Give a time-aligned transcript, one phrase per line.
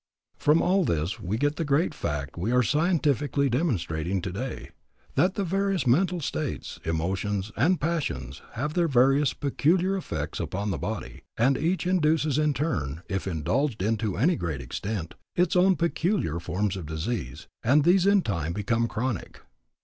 [0.35, 4.71] From all this we get the great fact we are scientifically demonstrating today,
[5.13, 10.79] that the various mental states, emotions, and passions have their various peculiar effects upon the
[10.79, 15.75] body, and each induces in turn, if indulged in to any great extent, its own
[15.75, 19.41] peculiar forms of disease, and these in time become chronic.